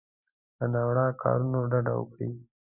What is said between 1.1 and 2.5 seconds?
کارونو ډډه وکړي.